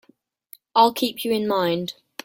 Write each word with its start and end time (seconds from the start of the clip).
I'll 0.73 0.93
keep 0.93 1.23
you 1.23 1.31
in 1.31 1.47
mind. 1.47 1.93